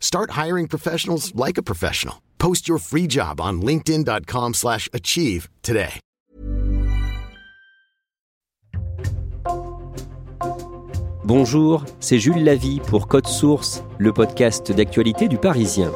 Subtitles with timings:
[0.00, 2.16] Start hiring professionals like a professional.
[2.38, 6.00] Post your free job on linkedin.com/achieve slash achieve today.
[11.24, 15.92] Bonjour, c'est Jules Lavie pour Code Source, le podcast d'actualité du Parisien.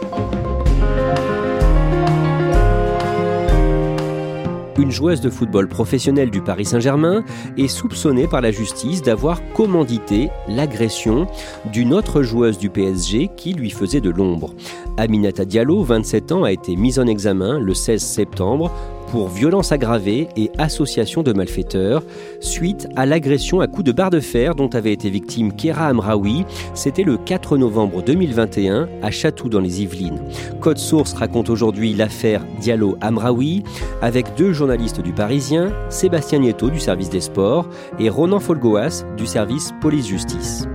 [4.79, 7.25] Une joueuse de football professionnelle du Paris Saint-Germain
[7.59, 11.27] est soupçonnée par la justice d'avoir commandité l'agression
[11.71, 14.55] d'une autre joueuse du PSG qui lui faisait de l'ombre.
[14.97, 18.71] Aminata Diallo, 27 ans, a été mise en examen le 16 septembre
[19.13, 22.03] pour violence aggravée et association de malfaiteurs
[22.41, 26.47] suite à l'agression à coups de barre de fer dont avait été victime Kera Amraoui.
[26.73, 30.23] C'était le 4 novembre 2021 à Chatou dans les Yvelines.
[30.63, 33.65] Code Source raconte aujourd'hui l'affaire Diallo Amraoui
[34.01, 39.27] avec deux journalistes du Parisien, Sébastien Nieto du service des sports et Ronan Folgoas du
[39.27, 40.67] service police-justice.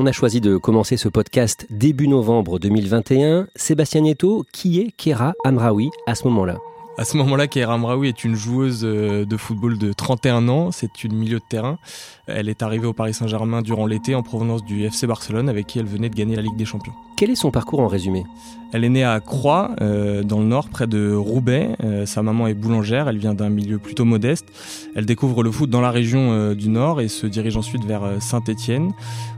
[0.00, 3.48] On a choisi de commencer ce podcast début novembre 2021.
[3.56, 6.58] Sébastien Nieto, qui est Kera Amraoui à ce moment-là?
[6.98, 10.70] À ce moment-là, Keira Amraoui est une joueuse euh, de football de 31 ans.
[10.70, 11.78] C'est une milieu de terrain.
[12.28, 15.80] Elle est arrivée au Paris Saint-Germain durant l'été en provenance du FC Barcelone avec qui
[15.80, 16.94] elle venait de gagner la Ligue des Champions.
[17.18, 18.22] Quel est son parcours en résumé?
[18.72, 21.70] Elle est née à Croix, euh, dans le nord, près de Roubaix.
[21.82, 23.08] Euh, sa maman est boulangère.
[23.08, 24.46] Elle vient d'un milieu plutôt modeste.
[24.94, 28.92] Elle découvre le foot dans la région du nord et se dirige ensuite vers Saint-Étienne,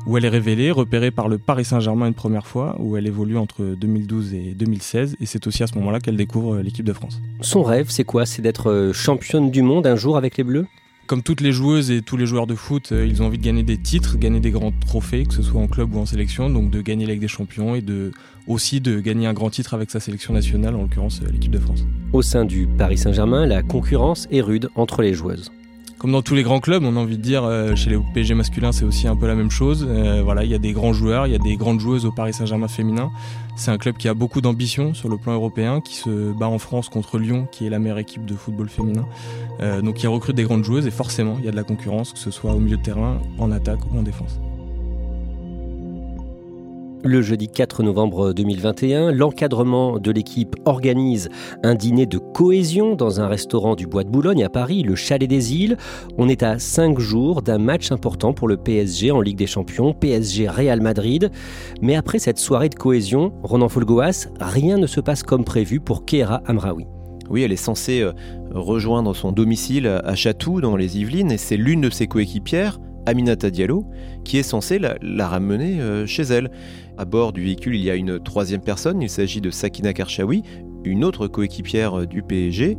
[0.07, 3.39] où elle est révélée, repérée par le Paris Saint-Germain une première fois, où elle évolue
[3.39, 5.17] entre 2012 et 2016.
[5.19, 7.19] Et c'est aussi à ce moment-là qu'elle découvre l'équipe de France.
[7.41, 8.27] Son rêve, c'est quoi?
[8.27, 10.67] C'est d'être championne du monde un jour avec les Bleus?
[11.11, 13.43] Comme toutes les joueuses et tous les joueurs de foot, euh, ils ont envie de
[13.43, 16.49] gagner des titres, gagner des grands trophées, que ce soit en club ou en sélection,
[16.49, 17.83] donc de gagner la des Champions et
[18.47, 21.59] aussi de gagner un grand titre avec sa sélection nationale, en l'occurrence euh, l'équipe de
[21.59, 21.85] France.
[22.13, 25.51] Au sein du Paris Saint-Germain, la concurrence est rude entre les joueuses
[26.01, 28.33] comme dans tous les grands clubs, on a envie de dire, euh, chez les PSG
[28.33, 29.87] masculins, c'est aussi un peu la même chose.
[29.87, 32.11] Euh, voilà, il y a des grands joueurs, il y a des grandes joueuses au
[32.11, 33.11] Paris Saint-Germain féminin.
[33.55, 36.59] C'est un club qui a beaucoup d'ambition sur le plan européen, qui se bat en
[36.59, 39.05] France contre Lyon, qui est la meilleure équipe de football féminin.
[39.61, 42.15] Euh, donc il recrute des grandes joueuses et forcément, il y a de la concurrence,
[42.15, 44.41] que ce soit au milieu de terrain, en attaque ou en défense.
[47.03, 51.31] Le jeudi 4 novembre 2021, l'encadrement de l'équipe organise
[51.63, 55.27] un dîner de cohésion dans un restaurant du Bois de Boulogne à Paris, le Chalet
[55.27, 55.79] des Îles.
[56.19, 59.95] On est à 5 jours d'un match important pour le PSG en Ligue des Champions,
[59.95, 61.31] PSG Real Madrid.
[61.81, 66.05] Mais après cette soirée de cohésion, Ronan Folgoas, rien ne se passe comme prévu pour
[66.05, 66.85] Kéra Amraoui.
[67.31, 68.13] Oui, elle est censée euh,
[68.53, 73.51] rejoindre son domicile à Chatou dans les Yvelines et c'est l'une de ses coéquipières, Aminata
[73.51, 73.85] Diallo,
[74.25, 76.51] qui est censée la, ramener euh, chez elle.
[76.99, 80.43] À bord du véhicule, il y a une troisième personne, il s'agit de Sakina Karchaoui,
[80.85, 82.77] une autre coéquipière euh, du PSG.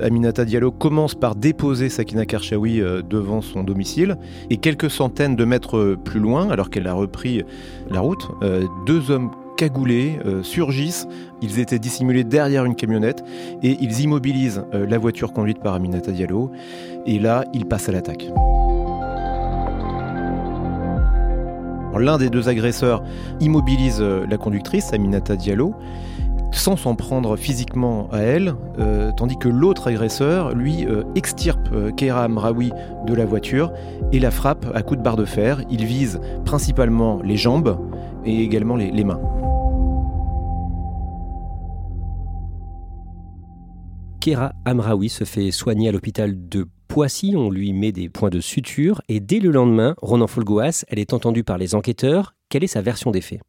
[0.00, 4.16] Aminata Diallo commence par déposer Sakina Karchaoui euh, devant son domicile
[4.48, 7.42] et quelques centaines de mètres plus loin, alors qu'elle a repris
[7.90, 8.28] la route,
[8.86, 11.06] deux hommes cagoulés surgissent.
[11.42, 13.22] Ils étaient dissimulés derrière une camionnette
[13.62, 16.50] et ils immobilisent la voiture conduite par Aminata Diallo.
[17.06, 18.30] Et là, ils passent à l'attaque.
[21.98, 23.02] L'un des deux agresseurs
[23.40, 25.74] immobilise euh, la conductrice, Aminata Diallo,
[26.52, 32.24] sans s'en prendre physiquement à elle, euh, tandis que l'autre agresseur, lui, euh, extirpe Keira
[32.24, 32.72] Amraoui
[33.06, 33.72] de la voiture
[34.12, 35.62] et la frappe à coups de barre de fer.
[35.70, 37.78] Il vise principalement les jambes
[38.24, 39.20] et également les, mains.
[44.20, 48.40] Kera Amraoui se fait soigner à l'hôpital de Poissy, on lui met des points de
[48.40, 52.34] suture et dès le lendemain, Ronan Folgoas, elle est entendue par les enquêteurs.
[52.48, 53.40] Quelle est sa version des faits?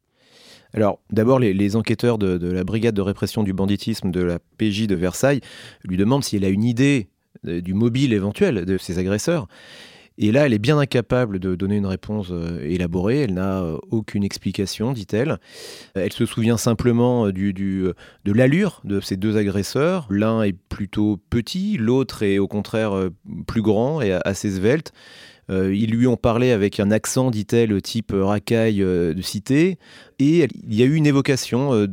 [0.72, 4.94] Alors, d'abord, les, enquêteurs de, la brigade de répression du banditisme de la PJ de
[4.94, 5.40] Versailles
[5.82, 7.08] lui demandent si elle a une idée
[7.48, 9.48] euh, du mobile éventuel de ces agresseurs.
[10.18, 13.20] Et là, elle est bien incapable de donner une réponse euh, élaborée.
[13.20, 15.38] Elle n'a euh, aucune explication, dit-elle.
[15.94, 20.06] Elle se souvient simplement euh, de l'allure de ces deux agresseurs.
[20.10, 22.92] L'un est plutôt petit, l'autre est au contraire
[23.46, 24.92] plus grand et assez svelte.
[25.48, 29.78] Ils lui ont parlé avec un accent, dit-elle, type racaille de cité.
[30.18, 31.86] Et il y a eu une évocation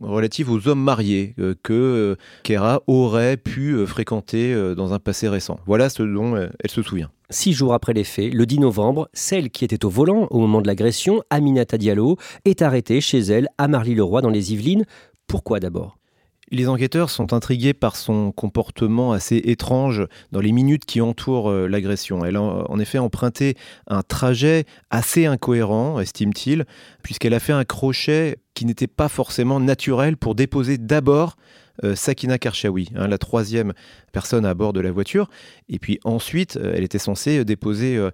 [0.00, 5.58] relative aux hommes mariés que Kera aurait pu fréquenter dans un passé récent.
[5.66, 7.10] Voilà ce dont elle se souvient.
[7.30, 10.60] Six jours après les faits, le 10 novembre, celle qui était au volant au moment
[10.60, 14.84] de l'agression, Aminata Diallo, est arrêtée chez elle à Marly-le-Roi dans les Yvelines.
[15.28, 15.99] Pourquoi d'abord?
[16.50, 21.66] Les enquêteurs sont intrigués par son comportement assez étrange dans les minutes qui entourent euh,
[21.66, 22.24] l'agression.
[22.24, 23.56] Elle a en effet emprunté
[23.86, 26.64] un trajet assez incohérent, estime-t-il,
[27.02, 31.36] puisqu'elle a fait un crochet qui n'était pas forcément naturel pour déposer d'abord
[31.82, 33.72] euh, Sakina Karchaoui, hein, la troisième
[34.12, 35.30] personne à bord de la voiture.
[35.70, 38.10] Et puis ensuite, euh, elle était censée déposer euh,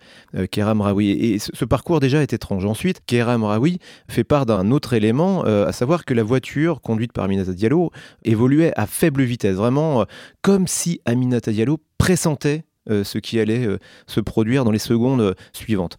[0.57, 1.11] Raoui.
[1.11, 2.65] Et ce, parcours déjà est étrange.
[2.65, 7.25] Ensuite, Keram Raoui fait part d'un autre élément, à savoir que la voiture conduite par
[7.25, 7.91] Aminata Diallo
[8.23, 10.07] évoluait à faible vitesse, vraiment
[10.43, 13.67] comme si Aminata Diallo pressentait ce qui allait
[14.07, 15.97] se produire dans les secondes suivantes.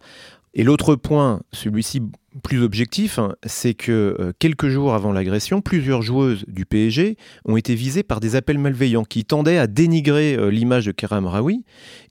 [0.54, 2.00] Et l'autre point, celui-ci
[2.38, 7.56] plus objectif, hein, c'est que euh, quelques jours avant l'agression, plusieurs joueuses du PSG ont
[7.56, 11.64] été visées par des appels malveillants qui tendaient à dénigrer euh, l'image de Keram Raoui.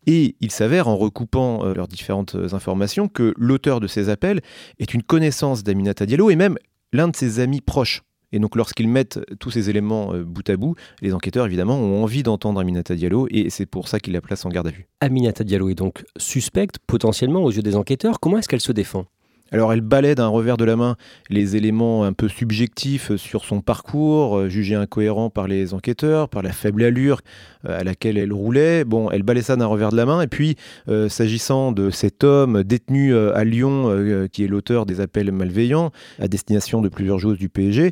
[0.06, 4.42] Et il s'avère, en recoupant euh, leurs différentes informations, que l'auteur de ces appels
[4.80, 6.58] est une connaissance d'Aminata Diallo et même
[6.94, 8.04] l'un de ses amis proches.
[8.34, 12.24] Et donc lorsqu'ils mettent tous ces éléments bout à bout, les enquêteurs évidemment ont envie
[12.24, 14.86] d'entendre Aminata Diallo et c'est pour ça qu'ils la placent en garde à vue.
[15.00, 18.20] Aminata Diallo est donc suspecte potentiellement aux yeux des enquêteurs.
[18.20, 19.06] Comment est-ce qu'elle se défend?
[19.52, 20.96] Alors elle balaie d'un revers de la main
[21.30, 26.42] les éléments un peu subjectifs sur son parcours, euh, jugés incohérents par les enquêteurs, par
[26.42, 27.22] la faible allure
[27.68, 28.84] euh, à laquelle elle roulait.
[28.84, 30.22] Bon, elle balaie ça d'un revers de la main.
[30.22, 30.56] Et puis,
[30.88, 36.28] euh, s'agissant de cet homme détenu à Lyon, qui est l'auteur des appels malveillants à
[36.28, 37.92] destination de plusieurs joueuses du PSG,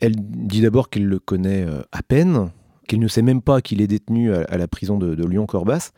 [0.00, 2.50] elle dit d'abord qu'elle le connaît à peine,
[2.88, 5.92] qu'elle ne sait même pas qu'il est détenu à, la prison de, de Lyon-Corbas.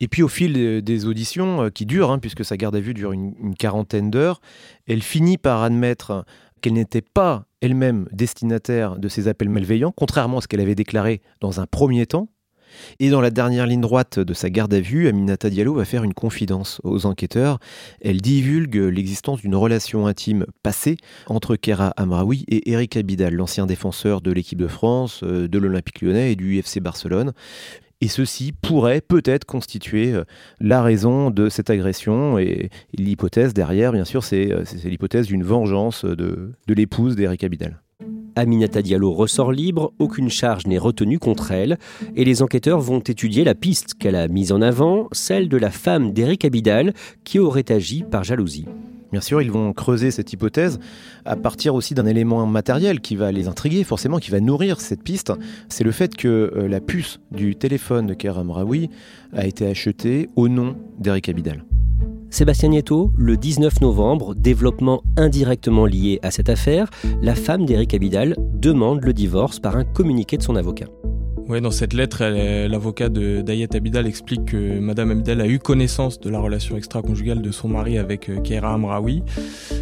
[0.00, 2.94] Et puis au fil des auditions, euh, qui durent, hein, puisque sa garde à vue
[2.94, 4.40] dure une, quarantaine d'heures,
[4.86, 6.24] elle finit par admettre
[6.60, 11.22] qu'elle n'était pas elle-même destinataire de ces appels malveillants, contrairement à ce qu'elle avait déclaré
[11.40, 12.28] dans un premier temps.
[13.00, 16.04] Et dans la dernière ligne droite de sa garde à vue, Aminata Diallo va faire
[16.04, 17.58] une confidence aux enquêteurs.
[18.00, 20.96] Elle divulgue l'existence d'une relation intime passée
[21.26, 26.00] entre Kera Amraoui et Eric Abidal, l'ancien défenseur de l'équipe de France, euh, de l'Olympique
[26.00, 27.32] lyonnais et du FC Barcelone.
[28.02, 30.24] Et ceci pourrait peut-être constituer euh,
[30.60, 32.38] la raison de cette agression.
[32.38, 37.80] Et, l'hypothèse derrière, bien sûr, c'est euh, l'hypothèse d'une vengeance de, de l'épouse d'Eric Abidal.
[38.36, 41.78] Aminata Diallo ressort libre, aucune charge n'est retenue contre elle,
[42.14, 45.70] et les enquêteurs vont étudier la piste qu'elle a mise en avant, celle de la
[45.70, 46.92] femme d'Eric Abidal,
[47.24, 48.66] qui aurait agi par jalousie.
[49.12, 50.78] Bien sûr, ils vont creuser cette hypothèse
[51.24, 55.02] à partir aussi d'un élément matériel qui va les intriguer, forcément, qui va nourrir cette
[55.02, 55.32] piste.
[55.68, 58.90] C'est le fait que euh, la puce du téléphone de Kerem Raoui
[59.32, 61.64] a été achetée au nom d'Eric Abidal.
[62.30, 66.90] Sébastien Nieto, le 19 novembre, développement indirectement lié à cette affaire,
[67.22, 70.86] la femme d'Eric Abidal demande le divorce par un communiqué de son avocat.
[71.48, 72.24] Ouais, dans cette lettre,
[72.66, 77.52] l'avocat d'Ayet Abidal explique que Madame Abidal a eu connaissance de la relation extra-conjugale de
[77.52, 79.22] son mari avec euh, Keira Amraoui.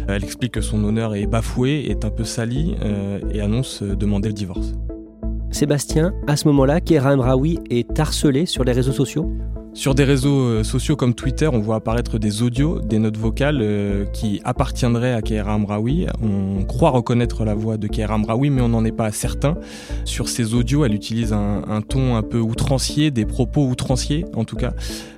[0.07, 3.95] Elle explique que son honneur est bafoué, est un peu sali euh, et annonce euh,
[3.95, 4.73] demander le divorce.
[5.49, 9.31] Sébastien, à ce moment-là, Keira Amraoui est harcelée sur les réseaux sociaux
[9.75, 13.59] sur des réseaux euh, sociaux comme Twitter, on voit apparaître des audios, des notes vocales
[13.61, 16.07] euh, qui appartiendraient à Keira Amraoui.
[16.23, 19.57] On croit reconnaître la voix de Keira Amraoui, mais on n'en est pas certain.
[20.05, 24.55] Sur ces audios, elle utilise un, ton un peu outrancier, des propos outranciers en tout
[24.55, 24.73] cas,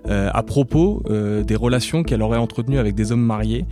[0.10, 3.66] euh, à propos des relations qu'elle aurait entretenues avec des hommes mariés.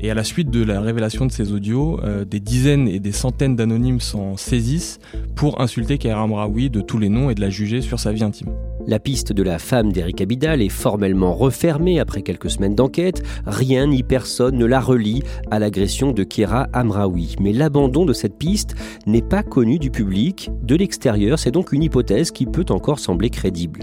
[0.00, 3.54] Et à la suite de la révélation de ces audios, des dizaines et des centaines
[3.54, 4.98] d'anonymes s'en saisissent
[5.36, 8.24] pour insulter Keira Amraoui de tous les noms et de la juger sur sa vie
[8.24, 8.50] intime.
[8.86, 13.22] La piste de la femme d'Eric Abidal est formellement refermée après quelques semaines d'enquête.
[13.46, 17.36] Rien ni personne ne la relie à l'agression de Kira Amraoui.
[17.40, 18.74] Mais l'abandon de cette piste
[19.06, 20.50] n'est pas connu du public.
[20.62, 23.80] De l'extérieur, c'est donc une hypothèse qui peut encore sembler crédible.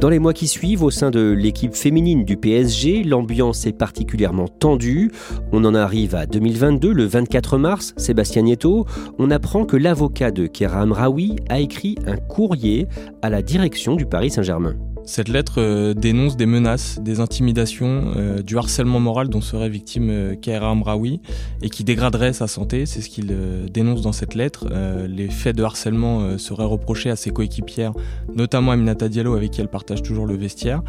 [0.00, 4.48] Dans les mois qui suivent, au sein de l'équipe féminine du PSG, l'ambiance est particulièrement
[4.48, 5.10] tendue.
[5.52, 8.86] On en arrive à 2022, le 24 mars, Sébastien Nieto,
[9.18, 12.86] on apprend que l'avocat de Kera Amraoui a écrit un courrier
[13.22, 14.74] à la direction du Paris Saint-Germain.
[15.06, 20.08] Cette lettre euh, dénonce des menaces, des intimidations, euh, du harcèlement moral dont serait victime
[20.10, 21.20] euh, Kaira Amraoui
[21.60, 22.86] et qui dégraderait sa santé.
[22.86, 23.36] C'est ce qu'il
[23.70, 24.68] dénonce dans cette lettre.
[25.08, 27.92] les faits de harcèlement seraient reprochés à ses coéquipières,
[28.34, 30.82] notamment Aminata Diallo avec qui elle partage toujours le vestiaire,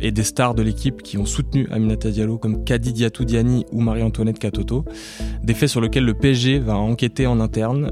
[0.00, 4.38] et des stars de l'équipe qui ont soutenu Aminata Diallo comme Kadi Diani ou Marie-Antoinette
[4.38, 4.84] Katoto.
[5.42, 7.90] Des faits sur lesquels le PSG va enquêter en interne,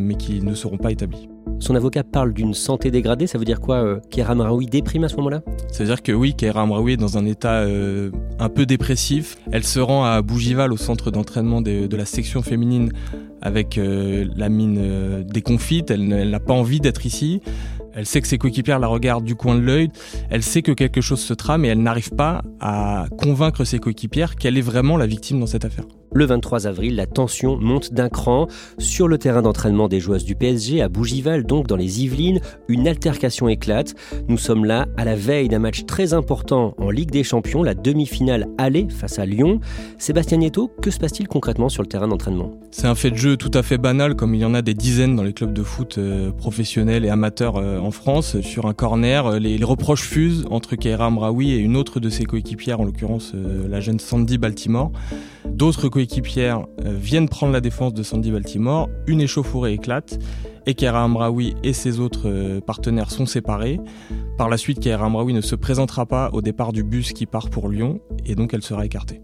[0.00, 1.31] mais qui ne seront pas établis.
[1.62, 4.34] Son avocat parle d'une santé dégradée, ça veut dire quoi euh, Kéra
[4.68, 5.42] déprime à ce moment-là?
[5.70, 9.36] Ça veut dire que oui, Kéra Amraoui est dans un état euh, un peu dépressif.
[9.52, 12.90] Elle se rend à Bougival, au centre d'entraînement de, la section féminine,
[13.42, 15.92] avec euh, la mine euh, déconfite.
[15.92, 17.40] Elle n'a pas envie d'être ici.
[17.94, 19.88] Elle sait que ses coéquipières la regardent du coin de l'œil.
[20.30, 24.34] Elle sait que quelque chose se trame et elle n'arrive pas à convaincre ses coéquipières
[24.34, 25.84] qu'elle est vraiment la victime dans cette affaire.
[26.14, 28.46] Le 23 avril, la tension monte d'un cran.
[28.76, 32.86] Sur le terrain d'entraînement des joueuses du PSG, à Bougival, donc dans les Yvelines, une
[32.86, 33.94] altercation éclate.
[34.28, 37.74] Nous sommes là à la veille d'un match très important en Ligue des Champions, la
[37.74, 39.60] demi-finale aller face à Lyon.
[39.96, 42.50] Sébastien Nieto, que se passe-t-il concrètement sur le terrain d'entraînement?
[42.72, 44.74] C'est un fait de jeu tout à fait banal, comme il y en a des
[44.74, 48.38] dizaines dans les clubs de foot euh, professionnels et amateurs euh, en France.
[48.42, 52.24] Sur un corner, euh, les, reproches fusent entre Keira Amraoui et une autre de ses
[52.24, 54.90] coéquipières, en l'occurrence la jeune Sandy Baltimore.
[55.46, 60.18] D'autres coéquipières euh, viennent prendre la défense de Sandy Baltimore, une échauffourée éclate,
[60.66, 63.80] et Kera Amraoui et ses autres euh, partenaires sont séparés.
[64.38, 67.50] Par la suite, Kera Amraoui ne se présentera pas au départ du bus qui part
[67.50, 69.20] pour Lyon, et donc elle sera écartée.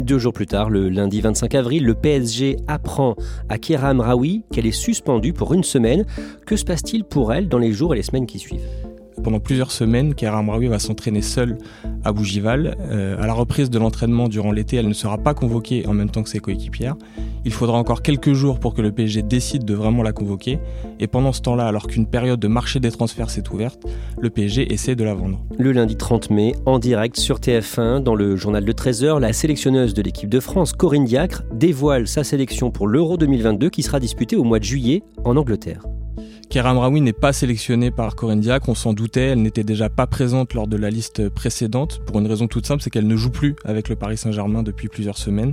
[0.00, 3.16] Deux jours plus tard, le lundi 25 avril, le PSG apprend
[3.48, 6.04] à Kera Amraoui qu'elle est suspendue pour une semaine.
[6.46, 8.85] Que se passe-t-il pour elle dans les jours et les semaines qui suivent?
[9.22, 11.58] Pendant plusieurs semaines, Kera Amraoui va s'entraîner seule
[12.04, 12.76] à Bougival.
[12.80, 16.10] Euh, à la reprise de l'entraînement durant l'été, elle ne sera pas convoquée en même
[16.10, 16.96] temps que ses coéquipières.
[17.44, 20.58] Il faudra encore quelques jours pour que le PSG décide de vraiment la convoquer.
[21.00, 23.84] Et pendant ce temps-là, alors qu'une période de marché des transferts s'est ouverte,
[24.20, 25.40] le PSG essaie de la vendre.
[25.58, 29.94] Le lundi 30 mai, en direct sur TF1, dans le journal de 13h, la sélectionneuse
[29.94, 34.36] de l'équipe de France, Corinne Diacre, dévoile sa sélection pour l'Euro 2022 qui sera disputé
[34.36, 35.82] au mois de juillet en Angleterre.
[36.56, 40.54] Keram Raoui n'est pas sélectionnée par Corinne on s'en doutait, elle n'était déjà pas présente
[40.54, 43.56] lors de la liste précédente, pour une raison toute simple, c'est qu'elle ne joue plus
[43.66, 45.52] avec le Paris Saint-Germain depuis plusieurs semaines.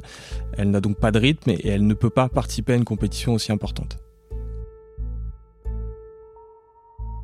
[0.57, 3.33] Elle n'a donc pas de rythme et elle ne peut pas participer à une compétition
[3.33, 3.97] aussi importante.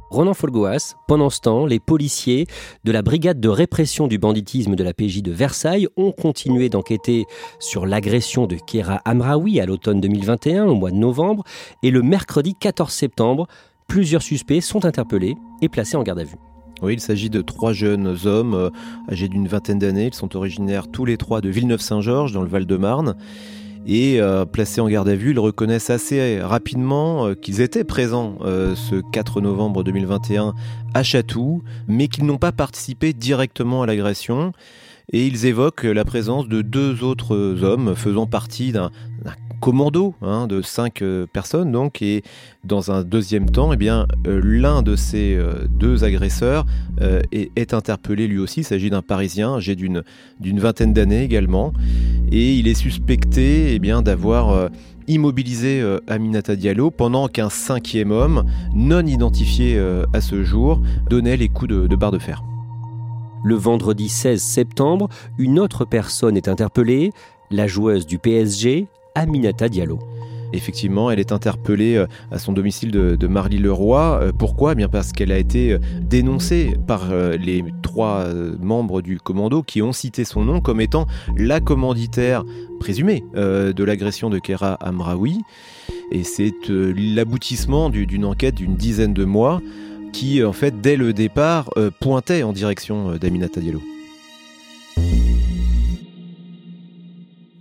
[0.09, 2.47] Ronan Folgoas, pendant ce temps, les policiers
[2.83, 7.25] de la brigade de répression du banditisme de la PJ de Versailles ont continué d'enquêter
[7.59, 11.43] sur l'agression de Kera Amraoui à l'automne 2021, au mois de novembre,
[11.83, 13.45] et le mercredi 14 septembre,
[13.87, 16.37] plusieurs suspects sont interpellés et placés en garde à vue.
[16.81, 18.69] Oui, il s'agit de trois jeunes hommes euh,
[19.11, 20.07] âgés d'une vingtaine d'années.
[20.07, 23.15] Ils sont originaires tous les trois de Villeneuve-Saint-Georges, dans le Val-de-Marne
[23.85, 28.37] et euh, placés en garde à vue, ils reconnaissent assez rapidement euh, qu'ils étaient présents
[28.41, 30.53] euh, ce 4 novembre 2021
[30.93, 34.51] à Chatou, mais qu'ils n'ont pas participé directement à l'agression.
[35.11, 38.91] Et ils évoquent la présence de deux autres hommes faisant partie d'un
[39.59, 42.23] commando hein, de cinq euh, personnes donc et
[42.63, 46.65] dans un deuxième temps eh bien euh, l'un de ces euh, deux agresseurs
[47.31, 50.03] est, interpellé lui aussi il s'agit d'un parisien âgé d'une
[50.41, 51.71] vingtaine d'années également
[52.31, 54.69] et il est suspecté eh bien d'avoir
[55.07, 59.79] immobilisé Aminata Diallo pendant qu'un cinquième homme non identifié
[60.13, 62.43] à ce jour donnait les coups de, de barre de fer.
[63.43, 67.11] Le vendredi 16 septembre, une autre personne est interpellée,
[67.51, 68.87] la joueuse du PSG,
[69.19, 69.99] Aminata Diallo.
[70.51, 74.19] Effectivement, elle est interpellée euh, à son domicile de, Marly-le-Roi.
[74.21, 74.71] Euh, pourquoi?
[74.71, 78.25] Eh Bien parce qu'elle a été euh, dénoncée par les trois
[78.59, 81.05] membres du commando qui ont cité son nom comme étant
[81.37, 82.43] la commanditaire
[82.79, 85.41] présumée de l'agression de Kera Amraoui.
[86.11, 89.61] Et c'est l'aboutissement d'une enquête d'une dizaine de mois
[90.13, 93.81] qui, en fait, dès le départ, pointait en direction d'Aminata Diallo.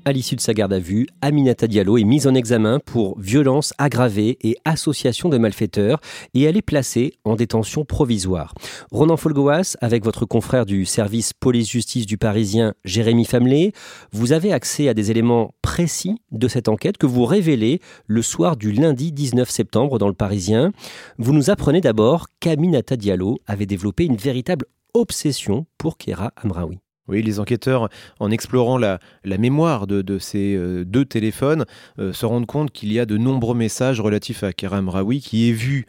[0.08, 3.74] À l'issue de sa garde à vue, Aminata Diallo est mise en examen pour violence
[3.76, 6.00] aggravée et association de malfaiteurs
[6.32, 8.54] et elle est placée en détention provisoire.
[8.90, 13.72] Ronan Folgoas, avec votre confrère du service police-justice du Parisien, Jérémy Famelet,
[14.10, 18.56] vous avez accès à des éléments précis de cette enquête que vous révélez le soir
[18.56, 20.72] du lundi 19 septembre dans le Parisien.
[21.18, 26.78] Vous nous apprenez d'abord qu'Aminata Diallo avait développé une véritable obsession pour Kera Amraoui.
[27.08, 27.88] Oui, les enquêteurs,
[28.20, 31.64] en explorant la, mémoire de, ces euh, deux téléphones,
[31.98, 35.48] euh, se rendent compte qu'il y a de nombreux messages relatifs à Kerem Raoui qui
[35.48, 35.86] est vu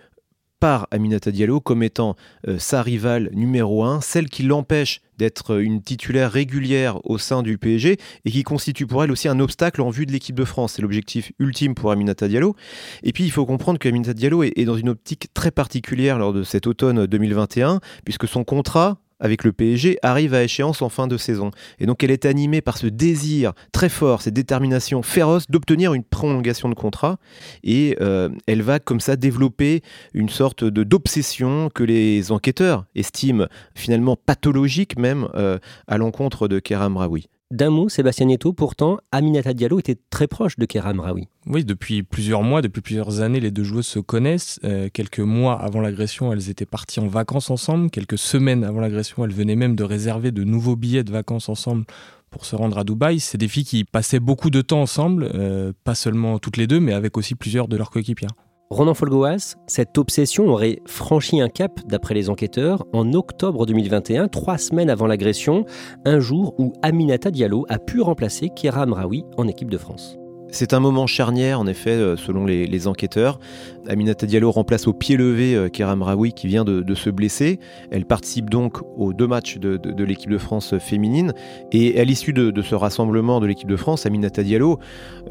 [0.60, 2.16] par Aminata Diallo comme étant
[2.48, 7.58] euh, sa rivale numéro un, celle qui l'empêche d'être une titulaire régulière au sein du
[7.58, 10.74] PSG et qui constitue pour elle aussi un obstacle en vue de l'équipe de France.
[10.74, 12.56] C'est l'objectif ultime pour Aminata Diallo.
[13.04, 16.44] Et puis il faut comprendre qu'Aminata Diallo est dans une optique très particulière lors de
[16.44, 21.18] cet automne 2021, puisque son contrat avec le PSG arrive à échéance en fin de
[21.18, 21.52] saison.
[21.80, 26.04] Et donc elle est animée par ce désir très fort, cette détermination féroce d'obtenir une
[26.04, 27.18] prolongation de contrat.
[27.64, 29.82] Et euh, elle va comme ça développer
[30.14, 33.46] une sorte d'obsession que les enquêteurs estiment
[33.76, 37.28] finalement pathologique même euh, à l'encontre de Keram Raoui.
[37.52, 41.28] D'un mot, Sébastien Nieto, pourtant, Aminata Diallo était très proche de Keram Raoui.
[41.48, 44.60] Oui, depuis plusieurs mois, depuis plusieurs années, les deux joueuses se connaissent.
[44.64, 47.90] Euh, quelques mois avant l'agression, elles étaient parties en vacances ensemble.
[47.90, 51.86] Quelques semaines avant l'agression, elles venaient même de réserver de nouveaux billets de vacances ensemble
[52.30, 53.20] pour se rendre à Dubaï.
[53.20, 56.80] C'est des filles qui passaient beaucoup de temps ensemble, euh, pas seulement toutes les deux,
[56.80, 58.30] mais avec aussi plusieurs de leurs coéquipières.
[58.72, 64.60] Ronan Folgoas, cette obsession aurait franchi un cap, d'après les enquêteurs, en octobre 2021, trois
[64.60, 65.66] semaines avant l'agression,
[66.06, 70.19] un jour où Aminata Diallo a pu remplacer Kira Amraoui en équipe de France.
[70.52, 73.40] C'est un moment charnière, en effet, euh, selon les, enquêteurs.
[73.88, 77.60] Aminata Diallo remplace au pied levé euh, Kéram Raoui qui vient de, se blesser.
[77.92, 81.34] Elle participe donc aux deux matchs de, l'équipe de France féminine.
[81.72, 84.80] Et à l'issue de, ce rassemblement de l'équipe de France, Aminata Diallo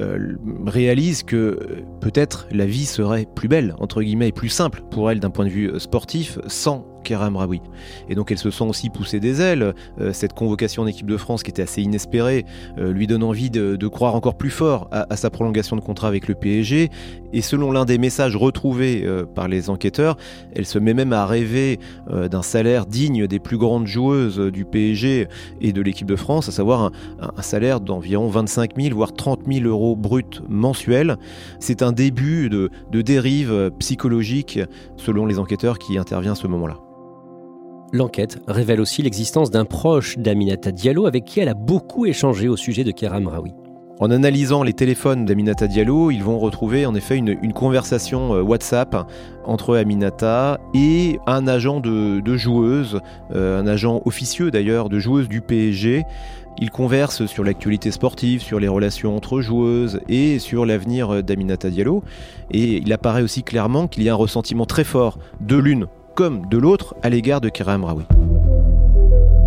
[0.00, 1.58] euh, réalise que
[2.00, 5.44] peut-être la vie serait plus belle, entre guillemets, et plus simple pour elle d'un point
[5.44, 7.60] de vue sportif, sans Keram Raoui.
[8.08, 9.74] Et donc elle se sent aussi pousser des ailes.
[10.00, 12.44] Euh, cette convocation en équipe de France qui était assez inespérée
[12.78, 16.28] euh, lui donne envie de, croire encore plus fort à, sa prolongation de contrat avec
[16.28, 16.90] le PSG.
[17.32, 20.16] Et selon l'un des messages retrouvés euh, par les enquêteurs,
[20.54, 21.78] elle se met même à rêver
[22.08, 25.28] d'un salaire digne des plus grandes joueuses du PSG
[25.60, 26.90] et de l'équipe de France, à savoir
[27.20, 31.16] un, salaire d'environ 25 000 voire 30 000 euros bruts mensuels.
[31.60, 34.60] C'est un début de, de dérive psychologique
[34.96, 36.87] selon les enquêteurs qui intervient à ce moment-là.
[37.90, 42.56] L'enquête révèle aussi l'existence d'un proche d'Aminata Diallo avec qui elle a beaucoup échangé au
[42.56, 43.54] sujet de Kéram Raoui.
[43.98, 48.94] En analysant les téléphones d'Aminata Diallo, ils vont retrouver en effet une, conversation euh, WhatsApp
[49.44, 53.00] entre Aminata et un agent de, joueuse,
[53.34, 56.04] euh, un agent officieux d'ailleurs de joueuse du PSG.
[56.60, 62.04] Ils conversent sur l'actualité sportive, sur les relations entre joueuses et sur l'avenir d'Aminata Diallo.
[62.50, 65.86] Et il apparaît aussi clairement qu'il y a un ressentiment très fort de l'une
[66.18, 68.02] comme de l'autre à l'égard de Kira Amraoui.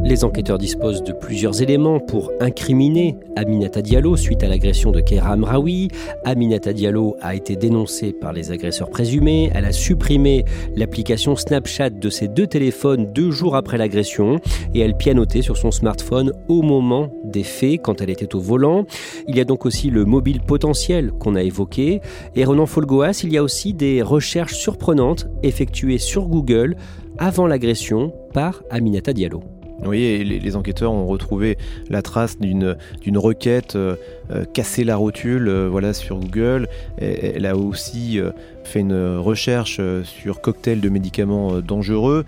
[0.03, 5.34] Les enquêteurs disposent de plusieurs éléments pour incriminer Aminata Diallo suite à l'agression de Keira
[5.34, 5.89] Amraoui.
[6.25, 9.51] Aminata Diallo a été dénoncée par les agresseurs présumés.
[9.53, 10.44] Elle a supprimé
[10.75, 14.40] l'application Snapchat de ses deux téléphones deux jours après l'agression
[14.74, 18.85] et elle pianotait sur son smartphone au moment des faits quand elle était au volant.
[19.27, 22.01] Il y a donc aussi le mobile potentiel qu'on a évoqué.
[22.35, 26.75] Et Renan Folgoas, il y a aussi des recherches surprenantes effectuées sur Google
[27.18, 29.60] avant l'agression par Aminata Diallo.
[29.85, 31.57] Oui, les, enquêteurs ont retrouvé
[31.89, 32.75] la trace d'une
[33.17, 33.96] requête euh,
[34.31, 36.67] euh, casser la rotule euh, voilà, sur Google.
[37.00, 38.20] elle a aussi
[38.63, 42.25] fait une recherche sur cocktail de médicaments dangereux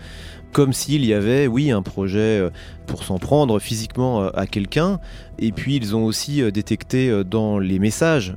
[0.54, 2.50] comme s'il y avait, oui, un projet euh,
[2.86, 5.00] pour s'en prendre physiquement euh, à quelqu'un.
[5.40, 8.36] Et puis ils ont aussi euh, détecté dans les messages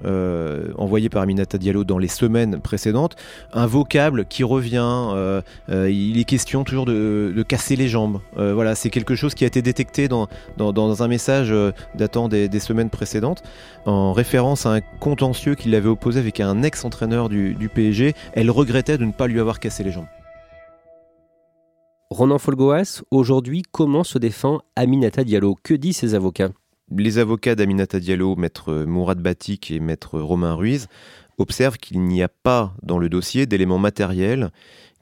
[0.79, 3.17] envoyés par Aminata Diallo dans les semaines précédentes
[3.53, 5.43] un vocable qui revient.
[5.69, 8.21] il est question toujours de, casser les jambes.
[8.35, 10.29] voilà, c'est quelque chose qui a été détecté dans,
[11.03, 11.53] un message
[11.95, 13.43] datant des, semaines précédentes
[13.85, 18.15] en référence à un contentieux qu'il avait opposé avec un ex-entraîneur du PSG.
[18.33, 20.07] Elle regrettait de ne pas lui avoir cassé les jambes.
[22.11, 25.57] Ronan Folgoas, aujourd'hui, comment se défend Aminata Diallo?
[25.61, 26.51] Que disent ses avocats?
[26.89, 30.87] Les avocats d'Aminata Diallo, maître Mourad Batik et maître Romain Ruiz,
[31.37, 34.51] observent qu'il n'y a pas dans le dossier d'éléments matériels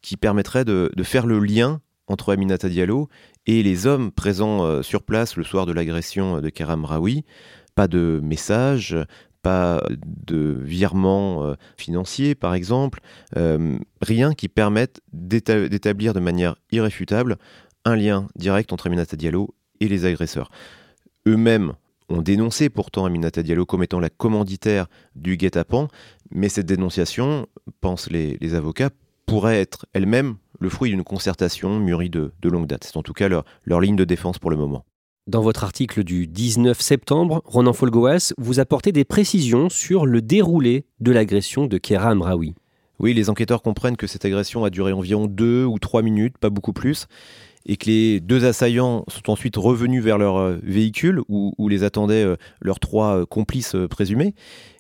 [0.01, 3.11] qui permettraient de, faire le lien entre Aminata Diallo
[3.47, 7.27] et les hommes présents euh, sur place le soir de l'agression de Karam Raoui.
[7.75, 8.97] Pas de messages,
[9.45, 9.83] pas
[10.27, 13.01] de virement euh, financier par exemple,
[13.37, 17.37] euh, rien qui permette d'établir de manière irréfutable
[17.85, 20.51] un lien direct entre Aminata Diallo et les agresseurs.
[21.27, 21.75] Eux-mêmes
[22.09, 25.89] ont dénoncé pourtant Aminata Diallo comme étant la commanditaire du guet-apens,
[26.31, 27.47] mais cette dénonciation,
[27.83, 28.91] pensent les, avocats,
[29.27, 32.85] pourrait être elle-même le fruit d'une concertation mûrie de, longue date.
[32.85, 34.87] C'est en tout cas leur ligne de défense pour le moment.
[35.27, 40.85] Dans votre article du 19 septembre, Ronan Folgoas, vous apportez des précisions sur le déroulé
[41.01, 42.55] de l'agression de Kera Amraoui.
[42.99, 46.51] Oui, les enquêteurs comprennent que cette agression a duré environ deux ou trois minutes, pas
[46.51, 47.07] beaucoup plus,
[47.65, 52.23] et que les deux assaillants sont ensuite revenus vers leur euh, véhicule où, les attendaient
[52.23, 54.35] euh, leurs trois complices présumés.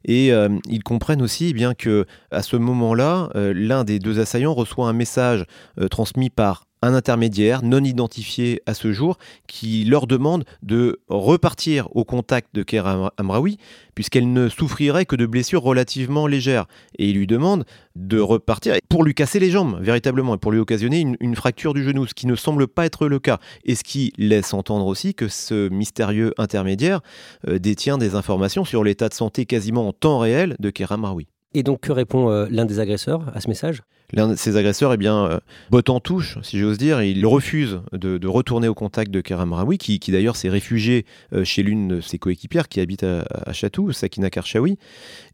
[0.04, 0.30] Et
[0.68, 4.92] ils comprennent aussi eh bien que à ce moment-là, l'un des deux assaillants reçoit un
[4.92, 5.46] message
[5.90, 12.04] transmis par un intermédiaire non identifié à ce jour qui leur demande de repartir au
[12.04, 13.58] contact de Kera Amraoui
[13.94, 16.66] puisqu'elle ne souffrirait que de blessures relativement légères.
[16.98, 17.64] Et il lui demande
[17.96, 21.84] de repartir pour lui casser les jambes, véritablement, et pour lui occasionner une, fracture du
[21.84, 23.38] genou, ce qui ne semble pas être le cas.
[23.64, 27.00] Et ce qui laisse entendre aussi que ce mystérieux intermédiaire
[27.48, 31.28] euh, détient des informations sur l'état de santé quasiment en temps réel de Kera Amraoui.
[31.54, 33.82] Et donc, que répond euh, l'un des agresseurs à ce message?
[34.14, 37.80] L'un de ces agresseurs, eh bien, euh, botte en touche, si j'ose dire, il refuse
[37.92, 42.00] de, retourner au contact de Karam Raoui, qui, d'ailleurs s'est réfugié euh, chez l'une de
[42.00, 44.78] ses coéquipières qui habite à, Chatou, Sakina Karchaoui.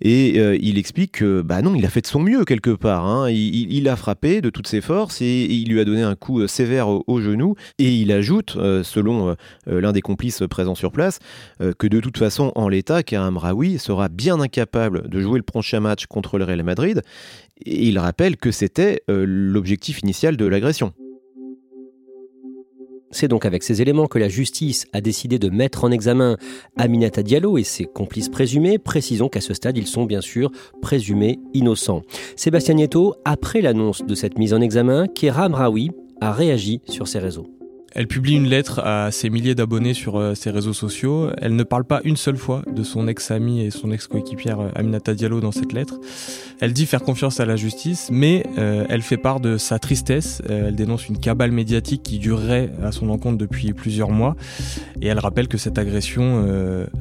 [0.00, 3.06] Et il explique que, bah non, il a fait de son mieux quelque part.
[3.06, 3.30] Hein.
[3.30, 6.88] Il, a frappé de toutes ses forces et, il lui a donné un coup sévère
[6.88, 7.54] au, genou.
[7.78, 11.18] Et il ajoute, selon l'un des complices présents sur place,
[11.58, 15.80] que de toute façon, en l'état, Karam Raoui sera bien incapable de jouer le prochain
[15.80, 17.02] match contre le Real Madrid.
[17.66, 20.92] Il rappelle que c'était euh, l'objectif initial de l'agression.
[23.12, 26.36] C'est donc avec ces éléments que la justice a décidé de mettre en examen
[26.76, 28.78] Aminata Diallo et ses complices présumés.
[28.78, 32.02] Précisons qu'à ce stade, ils sont bien sûr présumés innocents.
[32.36, 37.18] Sébastien Nieto, après l'annonce de cette mise en examen, Kera Mraoui a réagi sur ses
[37.18, 37.59] réseaux.
[37.92, 41.30] Elle publie une lettre à ses milliers d'abonnés sur euh, ses réseaux sociaux.
[41.38, 45.12] Elle ne parle pas une seule fois de son ex-ami et son ex-coéquipière euh, Aminata
[45.12, 45.98] Diallo dans cette lettre.
[46.60, 50.40] Elle dit faire confiance à la justice, mais euh, elle fait part de sa tristesse.
[50.48, 54.36] elle dénonce une cabale médiatique qui durerait à son encontre depuis plusieurs mois.
[55.02, 56.44] Et elle rappelle que cette agression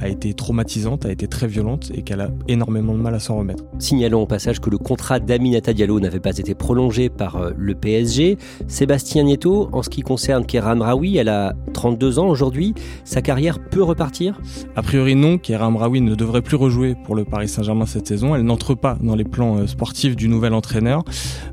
[0.02, 3.38] a été traumatisante, a été très violente et qu'elle a énormément de mal à s'en
[3.38, 3.64] remettre.
[3.78, 8.38] Signalons au passage que le contrat d'Aminata Diallo n'avait pas été prolongé par le PSG.
[8.68, 12.74] Sébastien Nieto, en ce qui concerne Kéram Amraoui, elle a 32 ans aujourd'hui.
[13.04, 14.40] Sa carrière peut repartir?
[14.78, 18.34] A priori non, Kera Amraoui ne devrait plus rejouer pour le Paris Saint-Germain cette saison.
[18.34, 21.04] Elle n'entre pas dans les plans euh, sportifs du nouvel entraîneur,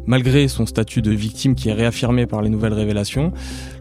[0.07, 3.33] malgré son statut de victime qui est réaffirmé par les nouvelles révélations.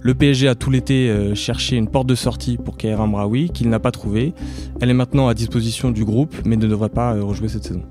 [0.02, 3.70] Le PSG a tout l'été euh, cherché une porte de sortie pour Kera Amraoui, qu'il
[3.70, 4.34] n'a pas trouvé.
[4.82, 7.84] Elle est maintenant à disposition du groupe, mais ne devrait pas euh, rejouer cette saison.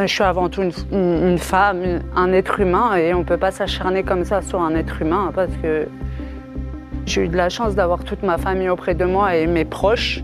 [0.00, 4.04] je suis avant tout une, femme, un être humain, et on ne peut pas s'acharner
[4.04, 5.86] comme ça sur un être humain parce que
[7.10, 10.22] j'ai eu de la chance d'avoir toute ma famille auprès de moi et mes proches.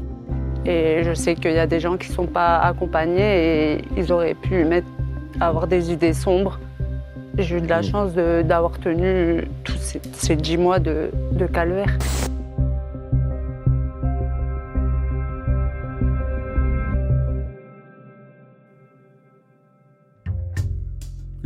[0.64, 4.12] Et je sais qu'il y a des gens qui ne sont pas accompagnés et ils
[4.12, 4.86] auraient pu mettre,
[5.40, 6.60] avoir des idées sombres.
[7.38, 11.98] J'ai eu de la chance d'avoir tenu tous ces, dix mois de, de calvaire.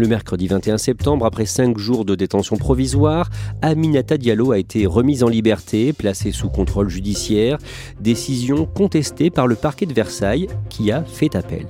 [0.00, 3.28] Le mercredi 21 septembre, après cinq jours de détention provisoire,
[3.60, 7.58] Aminata Diallo a été remise en liberté, placée sous contrôle judiciaire,
[8.00, 11.66] décision contestée par le parquet de Versailles qui a fait appel.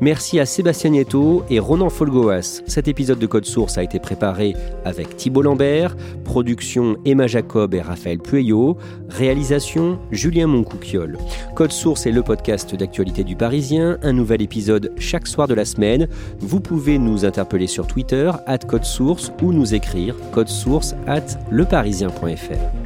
[0.00, 2.62] Merci à Sébastien Nieto et Ronan Folgoas.
[2.66, 7.80] Cet épisode de Code Source a été préparé avec Thibault Lambert, production Emma Jacob et
[7.80, 8.76] Raphaël Pueyo,
[9.08, 11.18] réalisation Julien Moncouquiole.
[11.54, 15.64] Code Source est le podcast d'actualité du Parisien, un nouvel épisode chaque soir de la
[15.64, 16.08] semaine.
[16.38, 20.14] Vous pouvez nous interpeller sur Twitter, at Code Source, ou nous écrire
[20.46, 22.85] source at leparisien.fr.